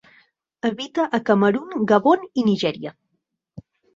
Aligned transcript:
Habita 0.69 1.03
a 1.17 1.19
Camerun, 1.27 1.77
Gabon 1.93 2.25
i 2.43 2.47
Nigèria. 2.49 2.95